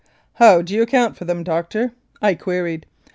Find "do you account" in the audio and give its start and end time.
0.63-1.15